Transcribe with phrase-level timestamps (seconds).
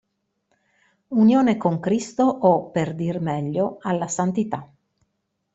[1.09, 4.67] Unione con Cristo o, per dir meglio, alla santità.